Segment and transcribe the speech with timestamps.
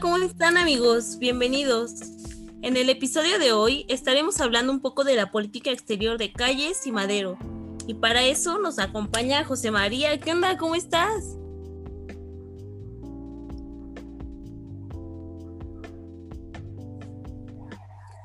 [0.00, 1.18] ¿Cómo están amigos?
[1.18, 1.92] Bienvenidos.
[2.62, 6.86] En el episodio de hoy estaremos hablando un poco de la política exterior de Calles
[6.86, 7.36] y Madero.
[7.86, 10.18] Y para eso nos acompaña José María.
[10.18, 10.56] ¿Qué onda?
[10.56, 11.36] ¿Cómo estás?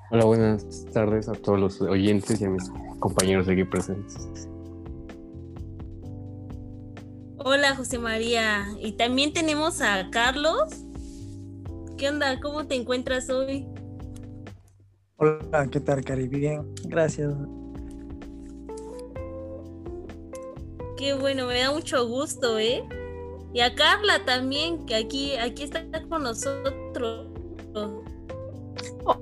[0.10, 4.48] Hola, buenas tardes a todos los oyentes y a mis compañeros aquí presentes.
[7.38, 8.68] Hola José María.
[8.82, 10.87] Y también tenemos a Carlos.
[11.98, 12.40] ¿Qué onda?
[12.40, 13.66] ¿Cómo te encuentras hoy?
[15.16, 16.28] Hola, ¿qué tal, Cari?
[16.28, 17.34] Bien, gracias.
[20.96, 22.88] Qué bueno, me da mucho gusto, ¿eh?
[23.52, 27.28] Y a Carla también, que aquí, aquí está con nosotros.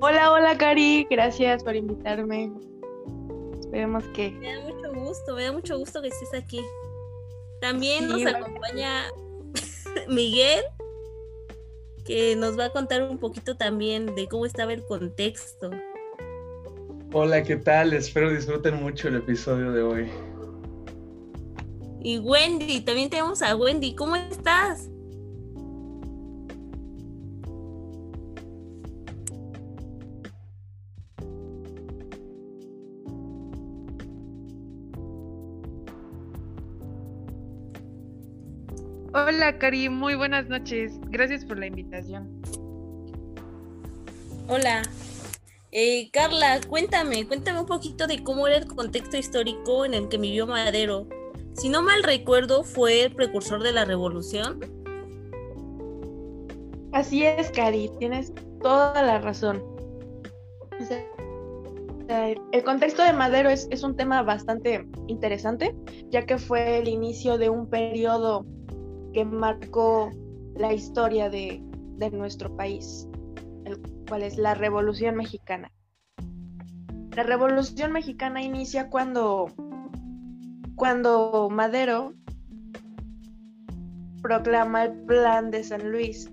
[0.01, 1.07] Hola, hola, Cari.
[1.09, 2.51] Gracias por invitarme.
[3.57, 4.31] Esperemos que.
[4.31, 6.59] Me da mucho gusto, me da mucho gusto que estés aquí.
[7.61, 9.05] También nos acompaña
[10.09, 10.61] Miguel,
[12.05, 15.71] que nos va a contar un poquito también de cómo estaba el contexto.
[17.11, 17.93] Hola, ¿qué tal?
[17.93, 20.11] Espero disfruten mucho el episodio de hoy.
[22.01, 23.95] Y Wendy, también tenemos a Wendy.
[23.95, 24.89] ¿Cómo estás?
[39.27, 40.99] Hola, Cari, muy buenas noches.
[41.09, 42.29] Gracias por la invitación.
[44.47, 44.83] Hola.
[45.71, 50.19] Eh, Carla, cuéntame, cuéntame un poquito de cómo era el contexto histórico en el que
[50.19, 51.07] vivió Madero.
[51.53, 54.59] Si no mal recuerdo, fue el precursor de la revolución.
[56.91, 59.63] Así es, Cari, tienes toda la razón.
[62.07, 65.75] el contexto de Madero es, es, un tema bastante interesante,
[66.11, 68.45] ya que fue el inicio de un periodo
[69.15, 70.11] que marcó
[70.57, 71.63] la historia de,
[72.11, 73.07] nuestro país,
[73.63, 75.71] el cual es la Revolución Mexicana.
[77.15, 79.45] La Revolución Mexicana inicia cuando,
[80.75, 82.13] cuando Madero
[84.21, 86.29] proclama el Plan de San Luis.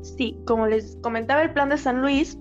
[0.00, 2.38] Sí, como les comentaba, el Plan de San Luis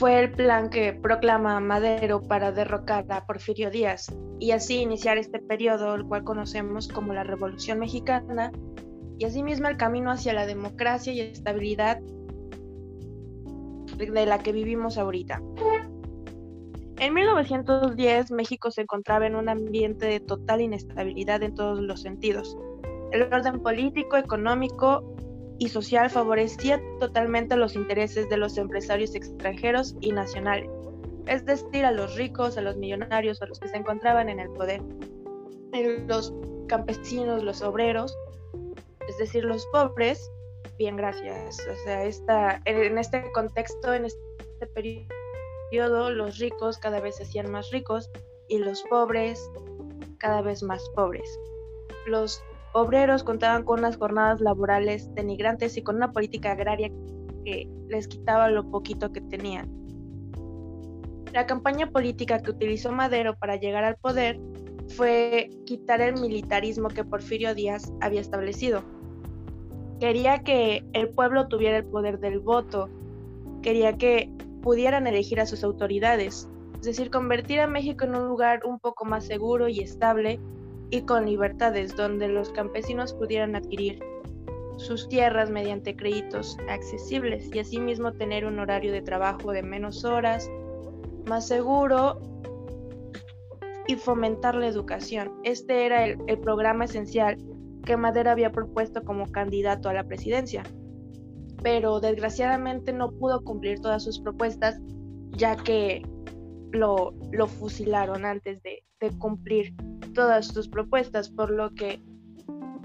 [0.00, 4.06] fue el plan que proclama Madero para derrocar a Porfirio Díaz
[4.38, 8.50] y así iniciar este periodo, el cual conocemos como la Revolución Mexicana,
[9.18, 11.98] y asimismo el camino hacia la democracia y estabilidad
[13.98, 15.42] de la que vivimos ahorita.
[16.98, 22.56] En 1910 México se encontraba en un ambiente de total inestabilidad en todos los sentidos.
[23.12, 25.14] El orden político, económico
[25.60, 30.70] y social favorecía totalmente los intereses de los empresarios extranjeros y nacionales,
[31.26, 34.48] es decir, a los ricos, a los millonarios, a los que se encontraban en el
[34.50, 34.80] poder.
[36.08, 36.32] Los
[36.66, 38.16] campesinos, los obreros,
[39.06, 40.32] es decir, los pobres,
[40.78, 41.58] bien, gracias.
[41.70, 44.66] O sea, esta, en este contexto, en este
[45.70, 48.10] periodo, los ricos cada vez se hacían más ricos
[48.48, 49.50] y los pobres
[50.16, 51.38] cada vez más pobres.
[52.06, 52.42] Los
[52.72, 56.90] obreros contaban con unas jornadas laborales denigrantes y con una política agraria
[57.44, 59.68] que les quitaba lo poquito que tenían.
[61.32, 64.40] La campaña política que utilizó Madero para llegar al poder
[64.96, 68.82] fue quitar el militarismo que Porfirio Díaz había establecido.
[70.00, 72.88] Quería que el pueblo tuviera el poder del voto,
[73.62, 74.32] quería que
[74.62, 79.04] pudieran elegir a sus autoridades, es decir, convertir a México en un lugar un poco
[79.04, 80.40] más seguro y estable
[80.90, 84.00] y con libertades donde los campesinos pudieran adquirir
[84.76, 90.50] sus tierras mediante créditos accesibles y asimismo tener un horario de trabajo de menos horas,
[91.26, 92.20] más seguro
[93.86, 95.32] y fomentar la educación.
[95.44, 97.36] Este era el, programa esencial
[97.84, 100.62] que Madera había propuesto como candidato a la presidencia,
[101.62, 104.80] pero desgraciadamente no pudo cumplir todas sus propuestas
[105.32, 106.02] ya que
[106.72, 108.82] lo, lo fusilaron antes de,
[109.18, 109.74] cumplir
[110.14, 112.02] todas sus propuestas, por lo que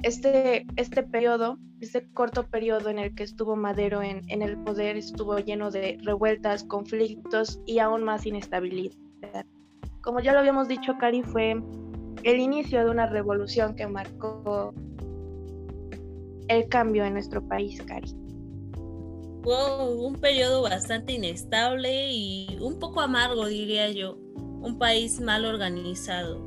[0.02, 4.96] este, este periodo, este corto periodo en el que estuvo Madero en, en el poder,
[4.96, 8.96] estuvo lleno de revueltas, conflictos y aún más inestabilidad.
[10.02, 11.62] Como ya lo habíamos dicho, Cari, fue
[12.24, 14.74] el inicio de una revolución que marcó
[16.48, 18.25] el cambio en nuestro país, Cari.
[19.46, 24.18] Wow, un periodo bastante inestable y un poco amargo, diría yo.
[24.36, 26.42] Un país mal organizado.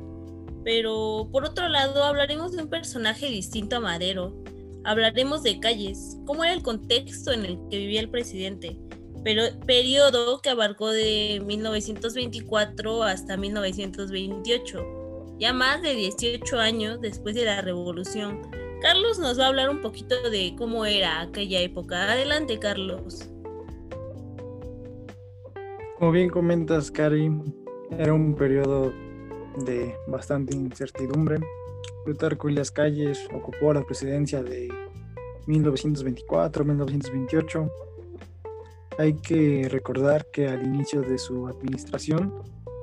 [0.65, 4.43] Pero por otro lado, hablaremos de un personaje distinto a Madero.
[4.83, 8.77] Hablaremos de calles, cómo era el contexto en el que vivía el presidente.
[9.23, 17.45] pero periodo que abarcó de 1924 hasta 1928, ya más de 18 años después de
[17.45, 18.41] la revolución.
[18.81, 22.11] Carlos nos va a hablar un poquito de cómo era aquella época.
[22.11, 23.29] Adelante, Carlos.
[25.97, 27.29] Como bien comentas, Cari,
[27.97, 28.93] era un periodo
[29.65, 31.39] de bastante incertidumbre.
[32.05, 34.69] Plutarco las Calles ocupó la presidencia de
[35.47, 37.69] 1924-1928.
[38.97, 42.33] Hay que recordar que al inicio de su administración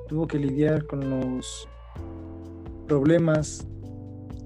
[0.07, 1.67] tuvo que lidiar con los
[2.87, 3.65] problemas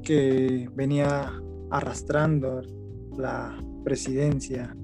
[0.03, 1.31] que venía
[1.69, 2.62] arrastrando
[3.18, 4.75] la presidencia.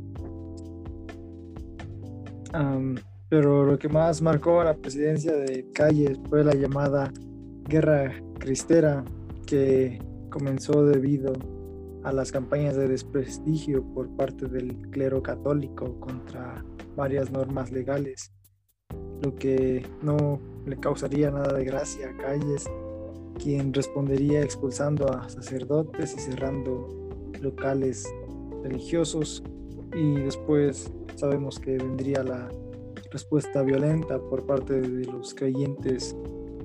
[3.30, 7.12] pero lo que más marcó a la presidencia de Calles fue la llamada
[7.68, 9.04] Guerra Cristera,
[9.46, 10.00] que
[10.30, 11.34] comenzó debido
[12.04, 16.64] a las campañas de desprestigio por parte del clero católico contra
[16.96, 18.32] varias normas legales,
[19.22, 22.66] lo que no le causaría nada de gracia a Calles,
[23.38, 27.10] quien respondería expulsando a sacerdotes y cerrando
[27.42, 28.08] locales
[28.64, 29.44] religiosos
[29.96, 32.50] y después sabemos que vendría la
[33.12, 36.16] respuesta violenta por parte de los creyentes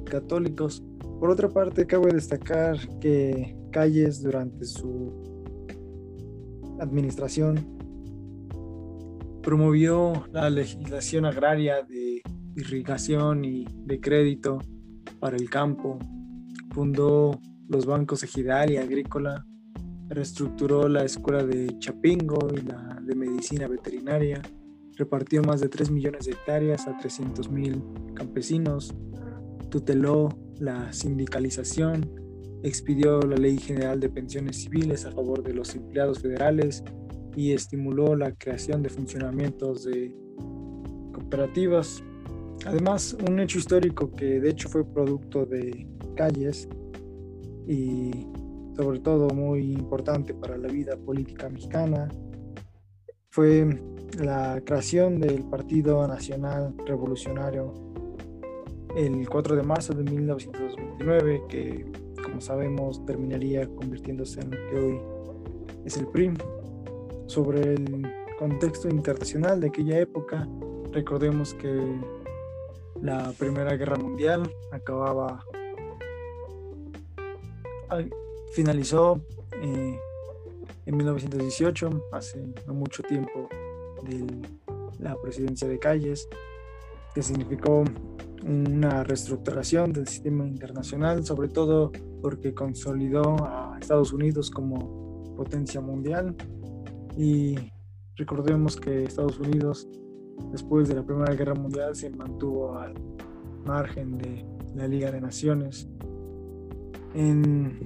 [0.05, 0.83] católicos.
[1.21, 5.13] Por otra parte, cabe destacar que Calles durante su
[6.81, 7.67] administración
[9.43, 12.23] promovió la legislación agraria de
[12.55, 14.59] irrigación y de crédito
[15.19, 15.99] para el campo,
[16.73, 19.47] fundó los bancos ejidal y agrícola,
[20.09, 24.43] reestructuró la escuela de Chapingo y la de medicina veterinaria,
[24.97, 27.83] repartió más de 3 millones de hectáreas a 300 mil
[28.15, 28.95] campesinos,
[29.71, 30.29] tuteló
[30.59, 32.11] la sindicalización,
[32.63, 36.85] expidió la Ley General de Pensiones Civiles a favor de los empleados federales
[37.35, 40.15] y estimuló la creación de funcionamientos de
[41.13, 42.05] cooperativas.
[42.67, 46.69] Además, un hecho histórico que de hecho fue producto de calles
[47.67, 48.27] y
[48.77, 52.09] sobre todo muy importante para la vida política mexicana
[53.31, 53.67] fue
[54.19, 57.73] la creación del Partido Nacional Revolucionario
[58.97, 61.87] el 4 de marzo de 1929, que
[62.23, 65.01] como sabemos terminaría convirtiéndose en lo que hoy
[65.85, 66.33] es el PRI.
[67.27, 68.07] Sobre el
[68.39, 70.47] contexto internacional de aquella época,
[70.93, 72.01] recordemos que
[73.01, 75.45] la Primera Guerra Mundial acababa,
[78.53, 79.21] finalizó
[79.61, 79.99] eh,
[80.87, 83.49] en 1918, hace no mucho tiempo
[84.03, 84.27] de
[84.99, 86.29] la presidencia de Calles,
[87.15, 87.85] que significó
[88.45, 96.35] una reestructuración del sistema internacional, sobre todo porque consolidó a Estados Unidos como potencia mundial.
[97.17, 97.57] Y
[98.17, 99.89] recordemos que Estados Unidos,
[100.51, 102.95] después de la Primera Guerra Mundial, se mantuvo al
[103.65, 104.45] margen de
[104.75, 105.89] la Liga de Naciones.
[107.15, 107.79] En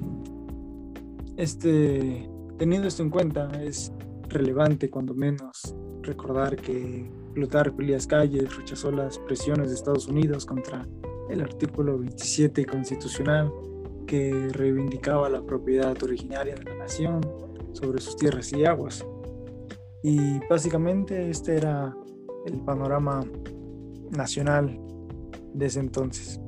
[1.37, 2.29] este
[2.59, 3.93] Teniendo esto en cuenta, es
[4.29, 10.87] relevante cuando menos recordar que Plutarco Elías Calles rechazó las presiones de Estados Unidos contra
[11.29, 13.53] el artículo 27 constitucional
[14.07, 17.21] que reivindicaba la propiedad originaria de la nación
[17.73, 19.05] sobre sus tierras y aguas.
[20.03, 21.95] Y básicamente este era
[22.47, 23.21] el panorama
[24.17, 24.81] nacional
[25.53, 26.41] de entonces.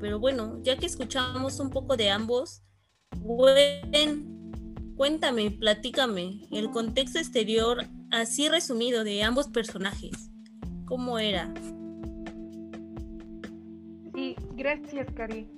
[0.00, 2.62] Pero bueno, ya que escuchamos un poco de ambos,
[4.96, 10.30] cuéntame, platícame el contexto exterior así resumido de ambos personajes.
[10.86, 11.52] ¿Cómo era?
[14.14, 15.48] Sí, gracias, Cari.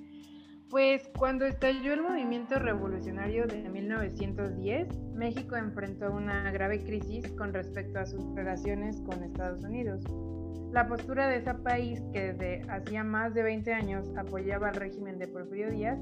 [0.69, 7.99] Pues cuando estalló el movimiento revolucionario de 1910, México enfrentó una grave crisis con respecto
[7.99, 10.03] a sus relaciones con Estados Unidos.
[10.77, 15.17] La postura de ese país, que desde hacía más de 20 años apoyaba al régimen
[15.17, 15.97] de Porfirio Díaz,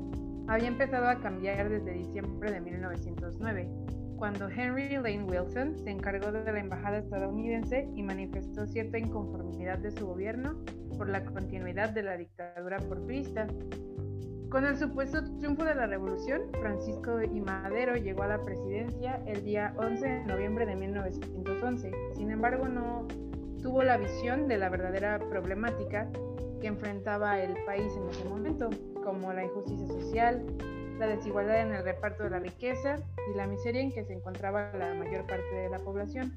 [0.49, 3.69] había empezado a cambiar desde diciembre de 1909,
[4.17, 9.91] cuando Henry Lane Wilson se encargó de la embajada estadounidense y manifestó cierta inconformidad de
[9.91, 10.61] su gobierno
[10.97, 13.47] por la continuidad de la dictadura porfirista.
[14.49, 17.39] Con el supuesto triunfo de la revolución, Francisco I.
[17.39, 21.91] Madero llegó a la presidencia el día 11 de noviembre de 1911.
[22.17, 23.07] Sin embargo, no
[23.65, 26.07] tuvo la visión de la verdadera problemática
[26.61, 28.69] que enfrentaba el país en ese momento,
[29.03, 30.45] como la injusticia social,
[30.99, 32.97] la desigualdad en el reparto de la riqueza
[33.33, 36.31] y la miseria en que se encontraba la mayor parte de la población.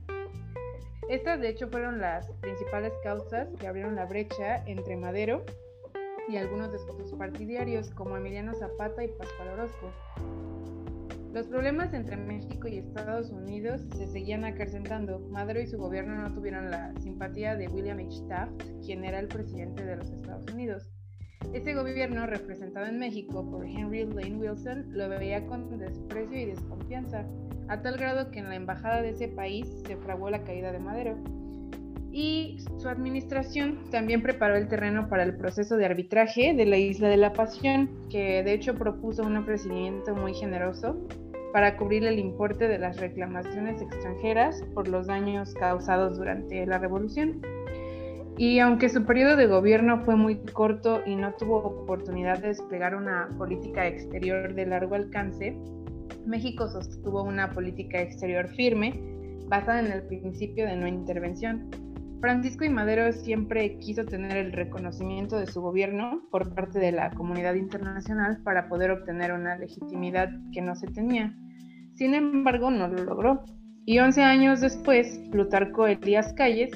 [1.11, 5.45] Estas de hecho fueron las principales causas que abrieron la brecha entre Madero
[6.31, 9.93] y algunos de sus partidarios como Emiliano Zapata y Pascual Orozco.
[11.33, 15.21] Los problemas entre México y Estados Unidos se seguían acrecentando.
[15.31, 18.23] Madero y su gobierno no tuvieron la simpatía de William H.
[18.29, 20.91] Taft, quien era el presidente de los Estados Unidos.
[21.53, 27.27] Este gobierno, representado en México por Henry Lane Wilson, lo veía con desprecio y desconfianza,
[27.69, 30.79] a tal grado que en la embajada de ese país se fraguó la caída de
[30.79, 31.38] Madero.
[32.21, 37.09] Y su administración también preparó el terreno para el proceso de arbitraje de la Isla
[37.09, 40.99] de la Pasión, que de hecho propuso un ofrecimiento muy generoso
[41.53, 47.41] para cubrir el importe de las reclamaciones extranjeras por los daños causados durante la revolución.
[48.37, 52.97] Y aunque su periodo de gobierno fue muy corto y no tuvo oportunidad de desplegar
[52.97, 55.57] una política exterior de largo alcance,
[56.27, 59.01] México sostuvo una política exterior firme
[59.47, 61.71] basada en el principio de no intervención.
[62.21, 67.11] Francisco y Madero siempre quiso tener el reconocimiento de su gobierno por parte de la
[67.11, 71.37] comunidad internacional para poder obtener una legitimidad que no se tenía.
[71.95, 73.45] Sin embargo, no lo logró.
[73.85, 76.71] Y 11 años después, Plutarco Elías Calles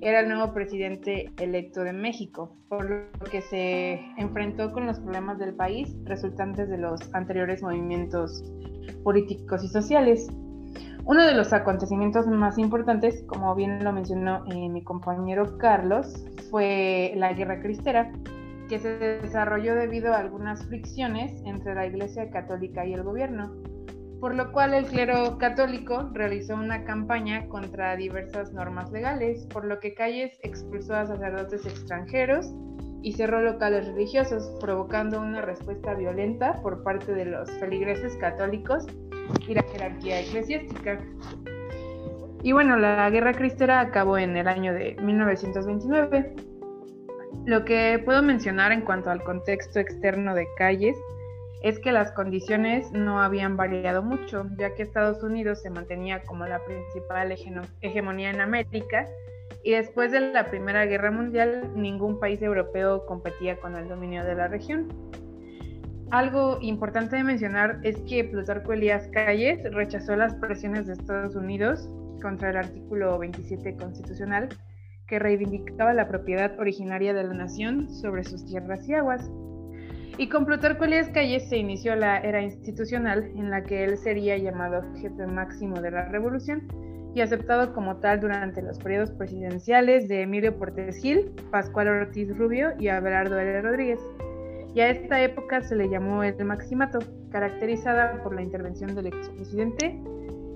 [0.00, 5.38] era el nuevo presidente electo de México, por lo que se enfrentó con los problemas
[5.38, 8.44] del país resultantes de los anteriores movimientos
[9.02, 10.28] políticos y sociales.
[11.06, 17.12] Uno de los acontecimientos más importantes, como bien lo mencionó eh, mi compañero Carlos, fue
[17.16, 18.12] la Guerra Cristera,
[18.68, 23.52] que se desarrolló debido a algunas fricciones entre la Iglesia Católica y el gobierno
[24.20, 29.78] por lo cual el clero católico realizó una campaña contra diversas normas legales, por lo
[29.78, 32.52] que Calles expulsó a sacerdotes extranjeros
[33.02, 38.86] y cerró locales religiosos, provocando una respuesta violenta por parte de los feligreses católicos
[39.46, 40.98] y la jerarquía eclesiástica.
[42.42, 46.34] Y bueno, la guerra cristera acabó en el año de 1929.
[47.44, 50.96] Lo que puedo mencionar en cuanto al contexto externo de Calles
[51.62, 56.46] es que las condiciones no habían variado mucho, ya que Estados Unidos se mantenía como
[56.46, 57.34] la principal
[57.80, 59.08] hegemonía en América
[59.62, 64.34] y después de la Primera Guerra Mundial ningún país europeo competía con el dominio de
[64.34, 64.86] la región.
[66.10, 71.88] Algo importante de mencionar es que Plutarco Elías Calles rechazó las presiones de Estados Unidos
[72.22, 74.48] contra el artículo 27 constitucional
[75.08, 79.30] que reivindicaba la propiedad originaria de la nación sobre sus tierras y aguas.
[80.16, 84.38] Y con Plutarco Elías Calles se inició la era institucional en la que él sería
[84.38, 86.68] llamado jefe máximo de la revolución
[87.14, 92.72] y aceptado como tal durante los periodos presidenciales de Emilio Portes Gil, Pascual Ortiz Rubio
[92.78, 93.62] y Abelardo L.
[93.62, 94.00] Rodríguez.
[94.76, 96.98] Y a esta época se le llamó el Maximato,
[97.30, 99.98] caracterizada por la intervención del expresidente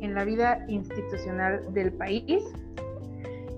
[0.02, 2.44] en la vida institucional del país.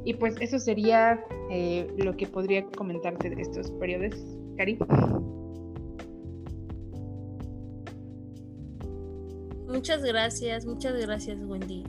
[0.04, 4.14] Y pues eso sería eh, lo que podría comentarte de estos periodos,
[4.56, 4.78] Cari.
[9.66, 11.82] Muchas gracias, muchas gracias, Wendy.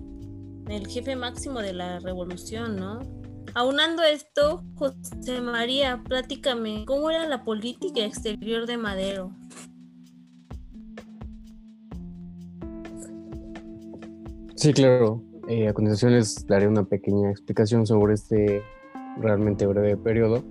[0.68, 3.23] El jefe máximo de la revolución, ¿no?
[3.56, 9.30] Aunando esto, José María, pláticame, ¿cómo era la política exterior de Madero?
[14.56, 15.22] Sí, claro.
[15.48, 18.64] Eh, a continuación les daré una pequeña explicación sobre este
[19.20, 20.44] realmente breve periodo.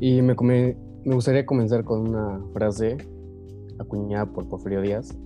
[0.00, 2.96] Y me, me gustaría comenzar con una frase
[3.78, 5.16] acuñada por Porfirio Díaz,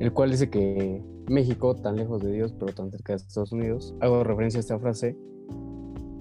[0.00, 3.94] el cual dice que México, tan lejos de Dios, pero tan cerca de Estados Unidos,
[4.00, 5.14] hago referencia a esta frase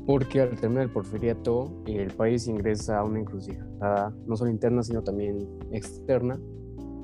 [0.07, 5.03] porque al terminar el porfiriato el país ingresa a una encrucijada no solo interna, sino
[5.03, 6.39] también externa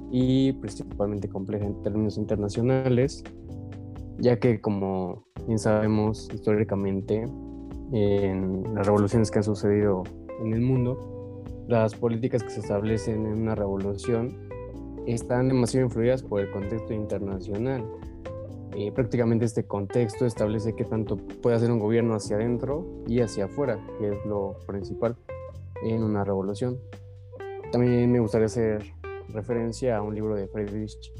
[0.10, 3.22] y principalmente compleja en términos internacionales,
[4.20, 7.26] ya que como bien sabemos históricamente
[7.92, 10.04] en las revoluciones que han sucedido
[10.40, 14.50] en el mundo, las políticas que se establecen en una revolución
[15.08, 17.84] están demasiado influidas por el contexto internacional.
[18.76, 23.46] Eh, prácticamente este contexto establece qué tanto puede hacer un gobierno hacia adentro y hacia
[23.46, 25.16] afuera, que es lo principal
[25.84, 26.80] en una revolución.
[27.72, 28.84] También me gustaría hacer
[29.30, 31.14] referencia a un libro de Friedrich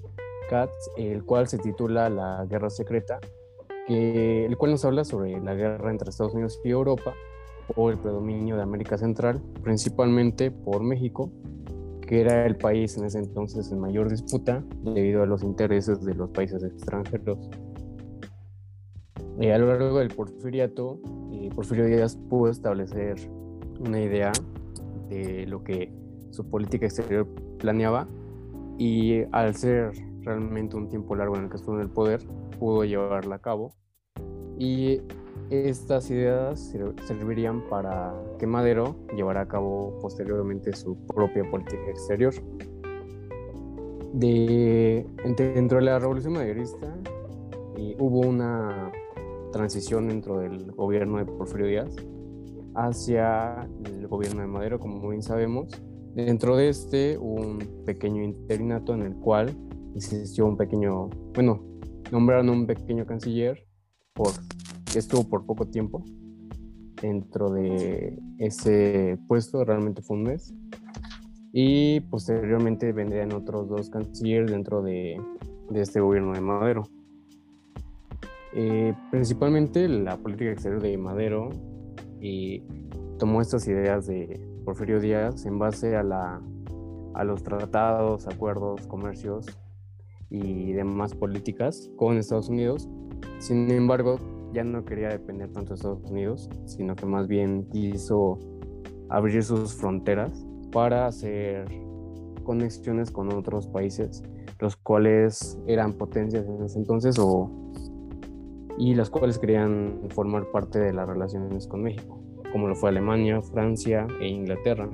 [0.50, 3.20] Katz, el cual se titula La Guerra Secreta,
[3.88, 7.14] el cual nos habla sobre la guerra entre Estados Unidos y Europa
[7.76, 11.30] o el predominio de América Central, principalmente por México,
[12.14, 16.14] que era el país en ese entonces en mayor disputa debido a los intereses de
[16.14, 17.40] los países extranjeros.
[19.40, 21.00] Eh, a lo largo del porfiriato,
[21.32, 23.16] eh, Porfirio Díaz pudo establecer
[23.80, 24.32] una idea
[25.10, 25.92] de lo que
[26.30, 27.28] su política exterior
[27.58, 28.08] planeaba
[28.78, 32.22] y al ser realmente un tiempo largo en el que estuvo en el poder,
[32.60, 33.74] pudo llevarla a cabo.
[34.60, 35.02] Y
[35.50, 36.74] estas ideas
[37.06, 42.34] servirían para que Madero llevara a cabo posteriormente su propia política exterior.
[44.14, 45.06] de,
[45.38, 46.94] dentro de la revolución maderista
[48.00, 48.92] hubo una
[49.52, 51.96] transición dentro del gobierno de Porfirio Díaz
[52.76, 55.70] hacia el gobierno de Madero, como bien sabemos.
[56.16, 59.56] Dentro de este hubo un pequeño interinato en el cual
[59.96, 61.64] existió un pequeño, bueno,
[62.12, 63.66] nombraron un pequeño canciller
[64.14, 64.32] por,
[65.00, 66.04] estuvo por poco tiempo
[67.02, 70.54] dentro de ese puesto, realmente fue un mes.
[71.52, 75.22] Y posteriormente vendrían otros dos cancilleres dentro de,
[75.70, 76.84] de este gobierno de Madero.
[78.56, 81.50] Eh, principalmente la política exterior de Madero
[82.22, 82.64] y
[83.18, 86.42] tomó estas ideas de Porfirio Díaz en base a, la,
[87.16, 89.46] a los tratados, acuerdos, comercios
[90.30, 92.88] y demás políticas con Estados Unidos.
[93.40, 94.18] Sin embargo,
[94.54, 98.40] ya no quería depender tanto de Estados Unidos, sino que más bien quiso
[99.10, 101.66] abrir sus fronteras para hacer
[102.44, 104.24] conexiones con otros países,
[104.60, 107.50] los cuales eran potencias en ese entonces o
[108.78, 112.20] y las cuales querían formar parte de las relaciones con México,
[112.52, 114.90] como lo fue Alemania, Francia e Inglaterra.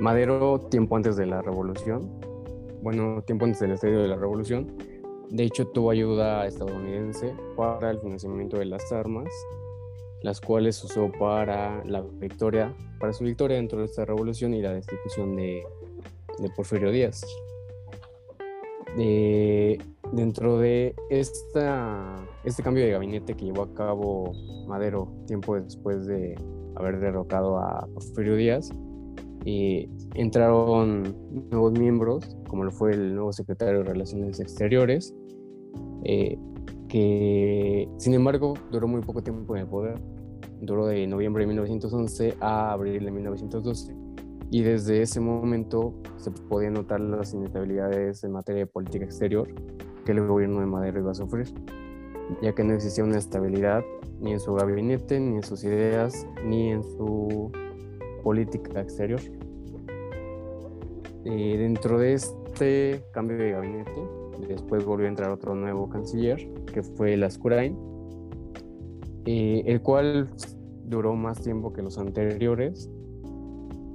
[0.00, 2.10] Madero, tiempo antes de la revolución,
[2.82, 4.66] bueno, tiempo antes del estadio de la revolución,
[5.30, 9.28] de hecho tuvo ayuda estadounidense para el financiamiento de las armas,
[10.22, 14.72] las cuales usó para la victoria, para su victoria dentro de esta revolución y la
[14.72, 15.62] destitución de,
[16.38, 17.24] de Porfirio Díaz.
[18.96, 19.78] De,
[20.12, 24.32] Dentro de esta, este cambio de gabinete que llevó a cabo
[24.66, 26.34] Madero tiempo después de
[26.76, 28.70] haber derrocado a Porfirio Díaz,
[29.44, 31.14] y entraron
[31.50, 35.14] nuevos miembros, como lo fue el nuevo secretario de Relaciones Exteriores,
[36.04, 36.38] eh,
[36.88, 40.00] que sin embargo duró muy poco tiempo en el poder,
[40.60, 43.94] duró de noviembre de 1911 a abril de 1912
[44.50, 49.48] y desde ese momento se podían notar las inestabilidades en materia de política exterior
[50.04, 51.48] que el gobierno de Madero iba a sufrir,
[52.40, 53.84] ya que no existía una estabilidad
[54.20, 57.52] ni en su gabinete, ni en sus ideas, ni en su
[58.22, 59.20] política exterior.
[61.24, 64.00] Y dentro de este cambio de gabinete,
[64.48, 67.76] después volvió a entrar otro nuevo canciller, que fue Lascurain,
[69.26, 70.30] el cual
[70.84, 72.90] duró más tiempo que los anteriores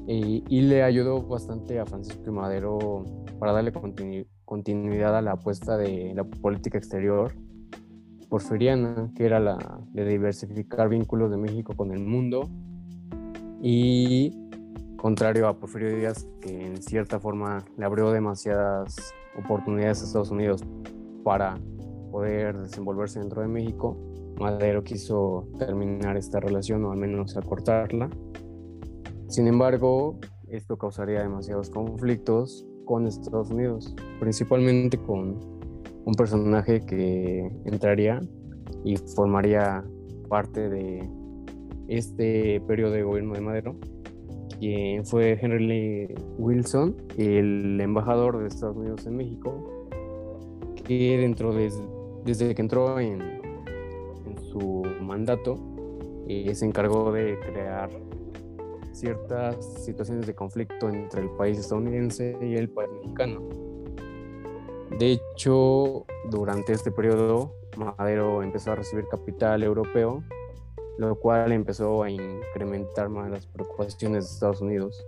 [0.07, 3.03] y, y le ayudó bastante a Francisco Madero
[3.39, 7.33] para darle continuidad continuidad a la apuesta de la política exterior
[8.29, 12.49] porfiriana, que era la de diversificar vínculos de México con el mundo,
[13.65, 14.30] y
[14.97, 20.65] contrario a Porfirio Díaz, que en cierta forma le abrió demasiadas oportunidades a Estados Unidos
[21.23, 21.58] para
[22.12, 23.97] poder desenvolverse dentro de México,
[24.38, 28.10] Madero quiso terminar esta relación o al menos acortarla.
[29.30, 35.39] Sin embargo, esto causaría demasiados conflictos con Estados Unidos, principalmente con
[36.04, 38.19] un personaje que entraría
[38.84, 39.86] y formaría
[40.28, 41.10] parte de
[41.88, 43.76] este periodo de gobierno de Madero,
[44.60, 49.86] quien fue Henry Wilson, el embajador de Estados Unidos en México,
[50.84, 51.72] que dentro de,
[52.26, 53.41] desde que entró en,
[54.52, 55.58] su mandato,
[56.28, 57.89] eh, se encargó de crear
[58.91, 63.41] ciertas situaciones de conflicto entre el país estadounidense y el país mexicano.
[65.00, 70.24] De hecho, durante este periodo, Madero empezó a recibir capital europeo,
[70.97, 75.06] lo cual empezó a incrementar más las preocupaciones de Estados Unidos.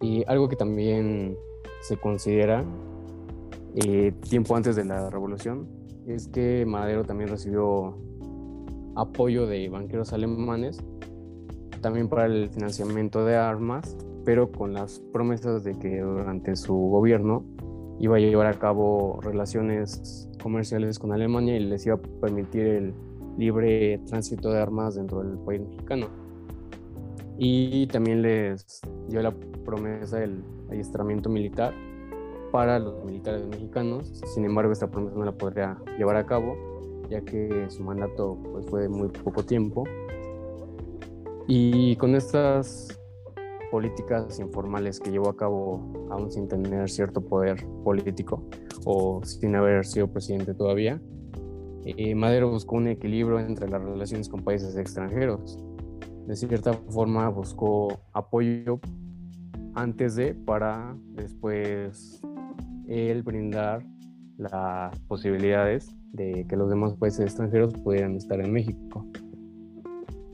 [0.00, 1.36] Y algo que también
[1.82, 2.64] se considera
[3.76, 5.68] eh, tiempo antes de la revolución
[6.06, 7.96] es que Madero también recibió
[8.96, 10.82] apoyo de banqueros alemanes
[11.80, 17.44] también para el financiamiento de armas, pero con las promesas de que durante su gobierno
[17.98, 22.94] iba a llevar a cabo relaciones comerciales con Alemania y les iba a permitir el
[23.40, 26.08] libre tránsito de armas dentro del país mexicano.
[27.38, 29.32] Y también les dio la
[29.64, 31.72] promesa del adiestramiento militar
[32.52, 34.20] para los militares mexicanos.
[34.34, 36.54] Sin embargo, esta promesa no la podría llevar a cabo,
[37.08, 39.84] ya que su mandato pues, fue de muy poco tiempo
[41.52, 42.96] y con estas
[43.72, 48.44] políticas informales que llevó a cabo aún sin tener cierto poder político
[48.84, 51.00] o sin haber sido presidente todavía,
[51.84, 55.58] eh, Madero buscó un equilibrio entre las relaciones con países extranjeros.
[56.26, 58.80] De cierta forma buscó apoyo
[59.74, 62.20] antes de para después
[62.88, 63.84] él brindar
[64.36, 69.06] las posibilidades de que los demás países extranjeros pudieran estar en México.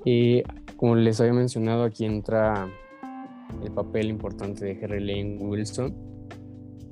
[0.04, 0.42] Y
[0.76, 2.68] como les había mencionado, aquí entra
[3.62, 5.94] el papel importante de Henry Lane Wilson,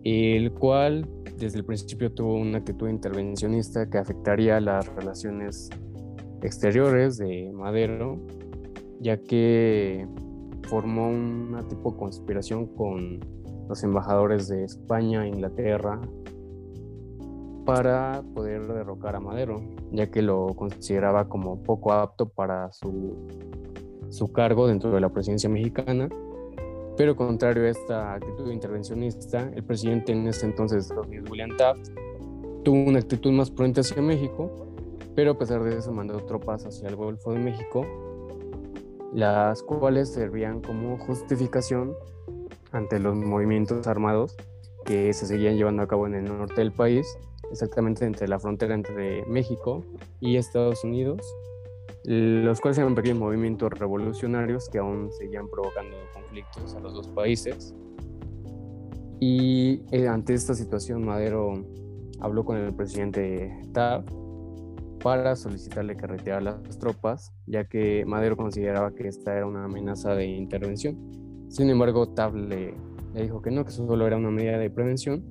[0.04, 5.70] el cual desde el principio tuvo una actitud intervencionista que afectaría las relaciones
[6.42, 8.20] exteriores de Madero,
[9.00, 10.06] ya que
[10.68, 13.20] formó una tipo de conspiración con
[13.68, 16.00] los embajadores de España e Inglaterra
[17.64, 23.26] para poder derrocar a Madero, ya que lo consideraba como poco apto para su,
[24.10, 26.08] su cargo dentro de la presidencia mexicana.
[26.96, 30.92] Pero contrario a esta actitud intervencionista, el presidente en ese entonces,
[31.30, 31.88] William Taft,
[32.64, 34.50] tuvo una actitud más prudente hacia México,
[35.14, 37.84] pero a pesar de eso mandó tropas hacia el Golfo de México,
[39.12, 41.94] las cuales servían como justificación
[42.72, 44.36] ante los movimientos armados
[44.84, 47.06] que se seguían llevando a cabo en el norte del país
[47.54, 49.84] exactamente entre la frontera entre México
[50.20, 51.20] y Estados Unidos,
[52.04, 57.74] los cuales eran pequeños movimientos revolucionarios que aún seguían provocando conflictos a los dos países.
[59.20, 61.64] Y eh, ante esta situación, Madero
[62.20, 64.10] habló con el presidente Taft
[65.02, 70.14] para solicitarle que retirara las tropas, ya que Madero consideraba que esta era una amenaza
[70.14, 70.96] de intervención.
[71.48, 72.74] Sin embargo, Taft le,
[73.14, 75.24] le dijo que no, que eso solo era una medida de prevención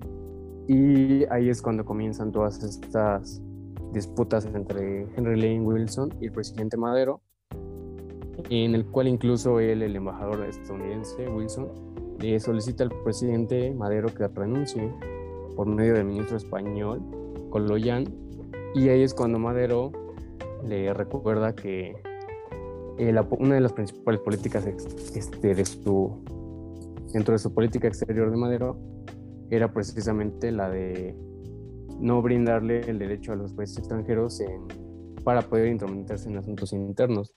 [0.68, 3.42] y ahí es cuando comienzan todas estas
[3.94, 7.22] disputas entre Henry Lane Wilson y el presidente Madero,
[8.50, 11.70] en el cual incluso él, el embajador estadounidense Wilson,
[12.20, 14.92] le solicita al presidente Madero que renuncie
[15.56, 17.02] por medio del ministro español
[17.50, 18.06] Coloyan,
[18.74, 19.92] y ahí es cuando Madero
[20.68, 21.96] le recuerda que
[23.40, 26.24] una de las principales políticas este, de su,
[27.12, 28.78] dentro de su política exterior de Madero
[29.50, 31.16] era precisamente la de
[32.04, 34.44] no brindarle el derecho a los países extranjeros
[35.24, 37.34] para poder intrometerse en asuntos internos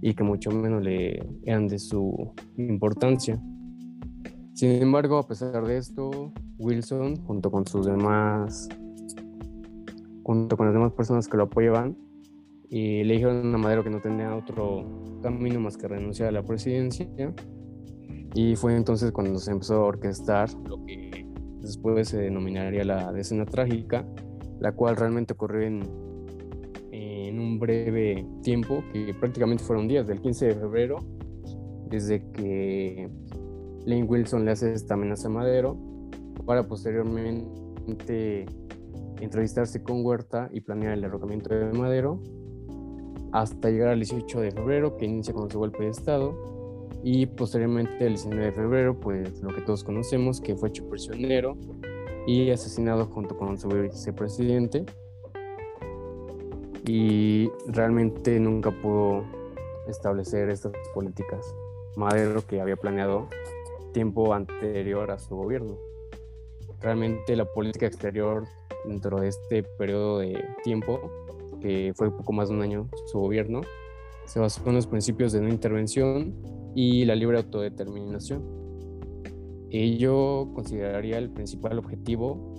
[0.00, 3.38] y que mucho menos le eran de su importancia.
[4.54, 8.70] Sin embargo, a pesar de esto, Wilson, junto con sus demás,
[10.22, 11.94] junto con las demás personas que lo apoyaban,
[12.70, 16.42] y le dijeron a Madero que no tenía otro camino más que renunciar a la
[16.42, 17.06] presidencia.
[18.34, 21.07] Y fue entonces cuando se empezó a orquestar lo que
[21.68, 24.06] después se denominaría la decena trágica,
[24.58, 26.08] la cual realmente ocurrió en,
[27.38, 30.96] un breve tiempo, que prácticamente fueron días, del 15 de febrero,
[31.88, 33.08] desde que
[33.86, 35.78] Lane Wilson le hace esta amenaza a Madero,
[36.44, 38.46] para posteriormente
[39.20, 42.20] entrevistarse con Huerta y planear el derrocamiento de Madero,
[43.32, 46.57] hasta llegar al 18 de febrero, que inicia con su golpe de Estado,
[47.02, 51.56] y posteriormente el 19 de febrero, pues lo que todos conocemos, que fue hecho prisionero
[52.26, 54.84] y asesinado junto con su vicepresidente.
[56.86, 59.24] Y realmente nunca pudo
[59.88, 61.54] establecer estas políticas.
[61.96, 63.28] Madero que había planeado
[63.92, 65.76] tiempo anterior a su gobierno.
[66.80, 68.44] Realmente la política exterior
[68.84, 71.00] dentro de este periodo de tiempo,
[71.60, 73.62] que fue poco más de un año su gobierno,
[74.26, 76.34] se basó en los principios de no intervención,
[76.80, 78.40] y la libre autodeterminación.
[79.68, 82.54] Ello consideraría el principal objetivo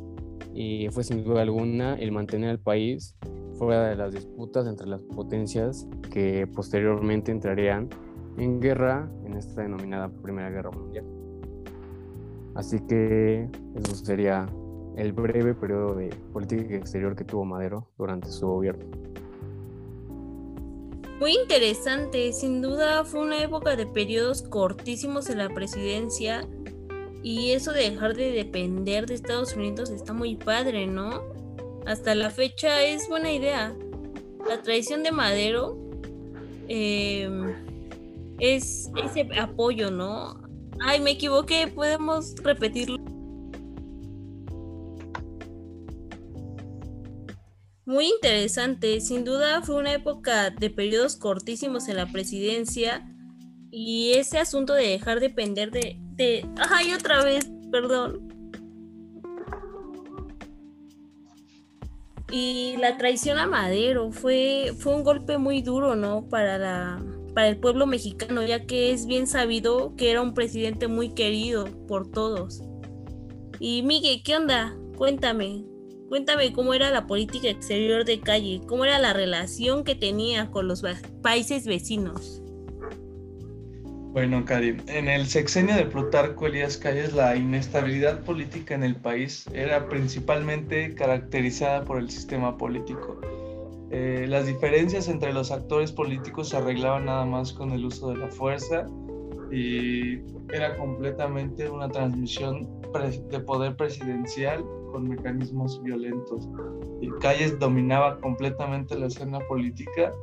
[0.53, 3.15] y fue sin duda alguna el mantener al país
[3.53, 7.88] fuera de las disputas entre las potencias que posteriormente entrarían
[8.38, 11.05] en guerra en esta denominada Primera Guerra Mundial.
[12.55, 14.47] Así que eso sería
[14.97, 18.86] el breve periodo de política exterior que tuvo Madero durante su gobierno.
[21.19, 26.47] Muy interesante, sin duda fue una época de periodos cortísimos en la presidencia
[27.21, 31.21] y eso de dejar de depender de Estados Unidos está muy padre, ¿no?
[31.86, 33.75] Hasta la fecha es buena idea.
[34.47, 35.77] La traición de Madero
[36.69, 37.53] em,
[38.39, 40.41] es ese apoyo, ¿no?
[40.79, 42.97] Ay, me equivoqué, podemos repetirlo.
[47.89, 53.12] Muy interesante, sin duda fue una época de periodos cortísimos en la presidencia
[53.71, 56.47] y ese asunto de dejar de depender de, de...
[56.69, 58.32] Ay, otra vez, perdón.
[62.32, 66.30] Y la traición a Madero fue, fue un golpe muy duro, ¿no?
[66.30, 70.88] Para, la, para el pueblo mexicano, ya que es bien sabido que era un presidente
[70.88, 72.62] muy querido por todos.
[73.60, 74.78] Y Miguel, ¿qué onda?
[74.95, 75.65] Cuéntame,
[76.09, 80.67] Cuéntame cómo era la política exterior de Calle, cómo era la relación que tenía con
[80.67, 80.83] los
[81.21, 82.41] países vecinos.
[84.11, 89.45] Bueno, Karim, en el sexenio de Plutarco Elías Calles la inestabilidad política en el país
[89.53, 93.21] era principalmente caracterizada por el sistema político.
[93.91, 98.17] Eh, las diferencias entre los actores políticos se arreglaban nada más con el uso de
[98.17, 98.87] la fuerza
[99.51, 100.15] y
[100.51, 102.67] era completamente una transmisión
[103.29, 106.47] de poder presidencial con mecanismos violentos.
[107.02, 110.13] Y Calles dominaba completamente la escena política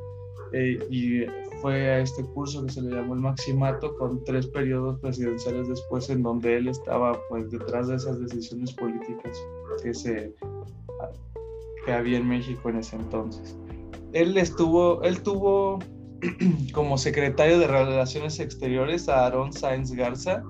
[0.53, 1.25] eh, y
[1.61, 6.09] fue a este curso que se le llamó el Maximato con tres periodos presidenciales después
[6.11, 9.37] en donde él estaba pues detrás de esas decisiones políticas
[9.83, 10.35] que se
[11.85, 13.57] que había en México en ese entonces.
[14.13, 15.79] Él estuvo, él tuvo
[16.73, 20.43] como secretario de Relaciones Exteriores a Aaron Sáenz Garza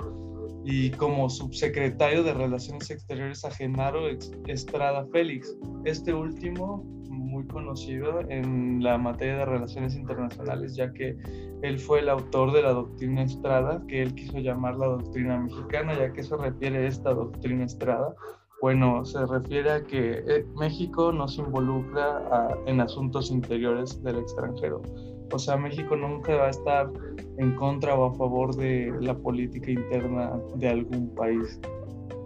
[0.66, 4.00] y como subsecretario de Relaciones Exteriores a Genaro
[4.48, 5.56] Estrada Félix.
[5.84, 11.16] Este último muy conocido en la materia de relaciones internacionales, ya que
[11.62, 15.96] él fue el autor de la doctrina Estrada, que él quiso llamar la doctrina mexicana,
[15.96, 18.14] ya que se refiere a esta doctrina Estrada.
[18.60, 24.82] Bueno, se refiere a que eh, México no se involucra en asuntos interiores del extranjero.
[25.32, 26.90] O sea, México nunca va a estar
[27.38, 31.60] en contra o a favor de la política interna de algún país,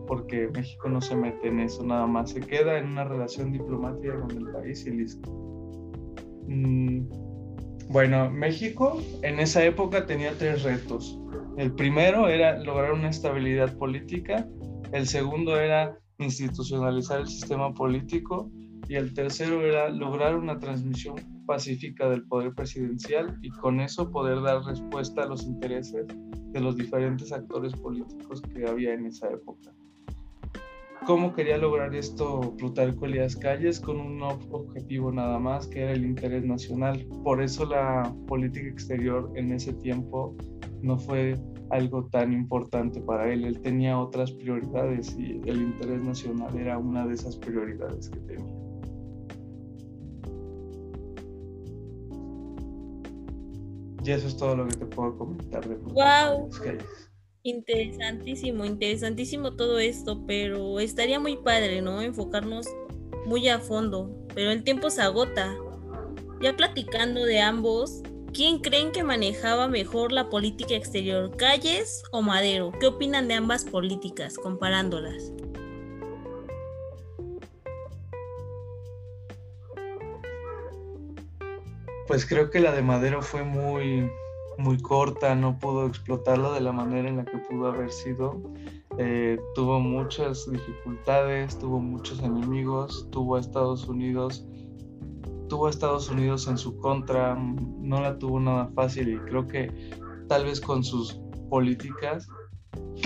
[0.07, 4.21] porque México no se mete en eso, nada más se queda en una relación diplomática
[4.21, 5.29] con el país y listo.
[6.47, 7.09] Mm,
[7.89, 11.19] bueno, México en esa época tenía tres retos.
[11.57, 14.47] El primero era lograr una estabilidad política,
[14.93, 18.51] el segundo era institucionalizar el sistema político
[18.91, 21.15] y el tercero era lograr una transmisión
[21.47, 26.77] pacífica del poder presidencial y con eso poder dar respuesta a los intereses de los
[26.77, 29.71] diferentes actores políticos que había en esa época.
[31.07, 33.79] ¿Cómo quería lograr esto Plutarco Elías Calles?
[33.79, 37.07] Con un objetivo nada más, que era el interés nacional.
[37.23, 40.37] Por eso la política exterior en ese tiempo
[40.83, 41.37] no fue
[41.71, 43.45] algo tan importante para él.
[43.45, 48.60] Él tenía otras prioridades y el interés nacional era una de esas prioridades que tenía.
[54.05, 56.51] Y eso es todo lo que te puedo comentar de Wow.
[57.43, 62.03] Interesantísimo, interesantísimo todo esto, pero estaría muy padre, ¿no?
[62.03, 62.67] Enfocarnos
[63.25, 65.57] muy a fondo, pero el tiempo se agota.
[66.43, 72.73] Ya platicando de ambos, ¿quién creen que manejaba mejor la política exterior, Calles o Madero?
[72.79, 75.33] ¿Qué opinan de ambas políticas comparándolas?
[82.11, 84.11] Pues creo que la de Madero fue muy,
[84.59, 88.43] muy corta, no pudo explotarla de la manera en la que pudo haber sido.
[88.99, 94.45] Eh, tuvo muchas dificultades, tuvo muchos enemigos, tuvo a Estados Unidos,
[95.49, 99.73] tuvo a Estados Unidos en su contra, no la tuvo nada fácil y creo que
[100.27, 102.27] tal vez con sus políticas,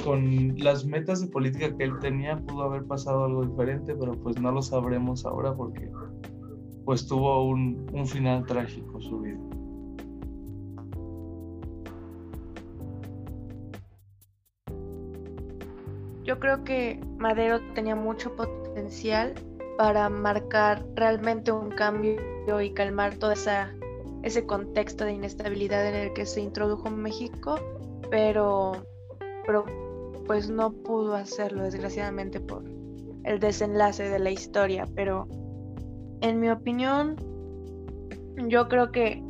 [0.03, 4.41] con las metas de política que él tenía, pudo haber pasado algo diferente, pero pues
[4.41, 5.91] no lo sabremos ahora porque
[6.85, 9.39] pues tuvo un, un final trágico su vida.
[16.25, 19.35] Yo creo que Madero tenía mucho potencial
[19.77, 22.19] para marcar realmente un cambio
[22.63, 23.75] y calmar todo esa,
[24.23, 27.57] ese contexto de inestabilidad en el que se introdujo México,
[28.11, 28.73] pero,
[29.47, 29.65] pero
[30.27, 32.65] pues no pudo hacerlo desgraciadamente por
[33.25, 35.29] el desenlace de la historia, pero
[36.25, 37.17] en mi opinión,
[38.49, 39.23] yo creo que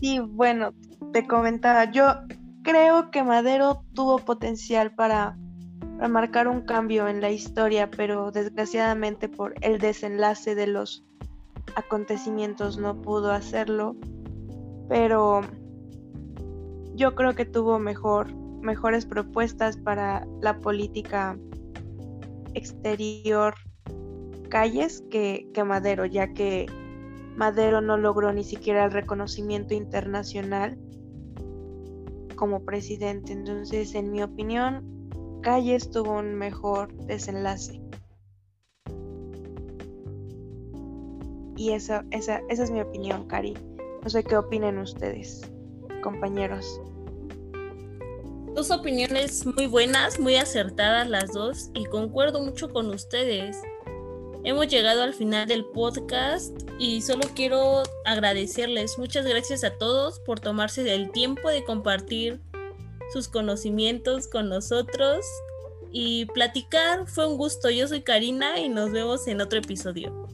[0.00, 0.72] Sí, bueno,
[1.12, 2.06] te comentaba, yo
[2.62, 5.36] creo que Madero tuvo potencial para,
[5.96, 11.04] para, marcar un cambio en la historia, pero desgraciadamente por el desenlace de los
[11.74, 13.96] acontecimientos no pudo hacerlo.
[14.88, 15.40] Pero
[16.94, 18.28] yo creo que tuvo mejor
[18.60, 21.38] mejores propuestas para la política
[22.54, 23.54] exterior
[24.48, 26.66] calles que, que, Madero, ya que
[27.36, 30.78] Madero no logró ni siquiera el reconocimiento internacional
[32.34, 33.32] como presidente.
[33.32, 34.98] Entonces, en mi opinión,
[35.42, 37.80] Calles tuvo un mejor desenlace.
[41.56, 43.54] Y esa, esa, esa es mi opinión, Cari.
[44.02, 45.42] No sé qué opinen ustedes,
[46.02, 46.80] compañeros.
[48.58, 53.56] Dos opiniones muy buenas, muy acertadas las dos y concuerdo mucho con ustedes.
[54.42, 58.98] Hemos llegado al final del podcast y solo quiero agradecerles.
[58.98, 62.40] Muchas gracias a todos por tomarse el tiempo de compartir
[63.12, 65.24] sus conocimientos con nosotros
[65.92, 67.06] y platicar.
[67.06, 67.70] Fue un gusto.
[67.70, 70.26] Yo soy Karina y nos vemos en otro episodio.